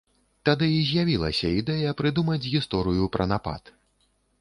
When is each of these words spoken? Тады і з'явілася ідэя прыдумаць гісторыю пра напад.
Тады 0.47 0.69
і 0.75 0.79
з'явілася 0.91 1.53
ідэя 1.59 1.93
прыдумаць 2.01 2.41
гісторыю 2.53 3.03
пра 3.19 3.33
напад. 3.37 3.63